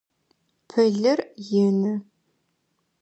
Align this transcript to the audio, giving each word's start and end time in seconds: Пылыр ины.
Пылыр 0.69 1.19
ины. 1.67 1.93